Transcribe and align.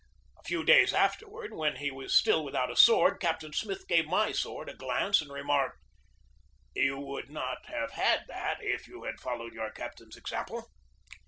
A 0.39 0.43
few 0.43 0.63
days 0.63 0.93
afterward, 0.93 1.53
when 1.53 1.75
he 1.75 1.91
was 1.91 2.15
still 2.17 2.43
without 2.43 2.71
a 2.71 2.75
sword, 2.75 3.19
Captain 3.21 3.53
Smith 3.53 3.87
gave 3.87 4.07
my 4.07 4.31
sword 4.31 4.67
a 4.67 4.73
glance 4.73 5.21
and 5.21 5.31
remarked: 5.31 5.77
"You 6.73 6.97
would 6.99 7.29
not 7.29 7.67
have 7.67 7.91
had 7.91 8.23
that 8.27 8.57
if 8.61 8.87
you 8.87 9.03
had 9.03 9.19
fol 9.19 9.37
lowed 9.37 9.53
your 9.53 9.69
captain's 9.69 10.17
example." 10.17 10.71